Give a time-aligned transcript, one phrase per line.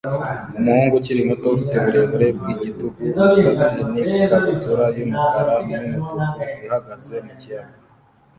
[0.57, 7.77] Umuhungu ukiri muto ufite uburebure bwigitugu-umusatsi n ikabutura yumukara numutuku ihagaze mukiyaga